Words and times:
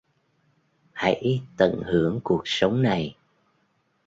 hãy 0.93 1.41
tận 1.57 1.81
hưởng 1.85 2.19
cuộc 2.23 2.41
sống 2.45 2.81
này 2.81 3.15